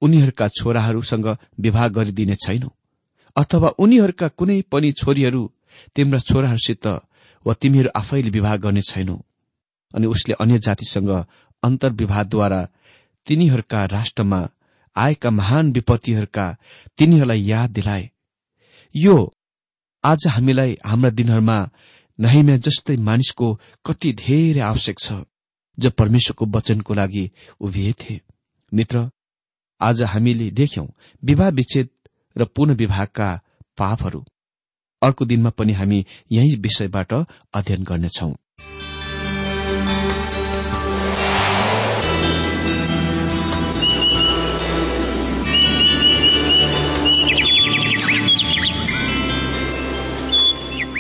उनीहरूका 0.03 0.49
छोराहरूसँग 0.49 1.27
विवाह 1.61 1.89
गरिदिने 1.89 2.35
छैनौ। 2.35 2.71
अथवा 3.37 3.69
उनीहरूका 3.79 4.29
कुनै 4.29 4.61
पनि 4.63 4.93
छोरीहरू 4.93 5.43
तिम्रा 5.97 6.19
छोराहरूसित 6.19 6.87
वा 7.47 7.55
तिमीहरू 7.55 7.91
आफैले 7.97 8.31
विवाह 8.31 8.57
गर्ने 8.57 8.81
छैनौ। 8.81 9.17
अनि 9.95 10.07
उसले 10.07 10.35
अन्य 10.35 10.59
जातिसँग 10.59 11.11
अन्तर्विवाहद्वारा 11.63 12.69
तिनीहरूका 13.27 13.85
राष्ट्रमा 13.87 14.49
आएका 14.97 15.31
महान 15.31 15.73
विपत्तिहरूका 15.73 16.47
तिनीहरूलाई 16.99 17.41
याद 17.43 17.71
दिलाए। 17.71 18.11
यो 18.95 19.17
आज 20.05 20.27
हामीलाई 20.29 20.77
हाम्रा 20.87 21.11
दिनहरूमा 21.11 21.59
नहिम्या 22.21 22.57
जस्तै 22.57 22.97
मानिसको 22.97 23.61
कति 23.87 24.13
धेरै 24.13 24.61
आवश्यक 24.61 24.99
छ 24.99 25.13
जो 25.79 25.91
परमेश्वरको 25.91 26.47
वचनको 26.47 26.95
लागि 26.95 27.31
उभिएथे 27.61 28.21
मित्र 28.75 29.11
आज 29.81 30.03
हामीले 30.03 30.51
देख्यौं 30.51 30.87
विवाह 31.25 31.49
विच्छेद 31.49 31.89
र 32.39 32.45
पुनः 32.45 32.75
विवाहका 32.75 33.41
पापहरू। 33.79 34.25
अर्को 35.03 35.25
दिनमा 35.25 35.51
पनि 35.51 35.73
हामी 35.73 36.07
यही 36.33 36.57
विषयबाट 36.57 37.15
अध्ययन 37.55 37.83
गर्नेछौं। 37.83 38.33